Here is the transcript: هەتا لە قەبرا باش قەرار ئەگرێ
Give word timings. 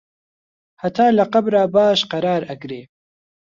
هەتا 0.81 1.07
لە 1.17 1.25
قەبرا 1.33 1.63
باش 1.75 1.99
قەرار 2.11 2.41
ئەگرێ 2.49 2.81